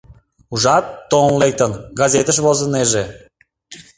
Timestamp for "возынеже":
2.45-3.03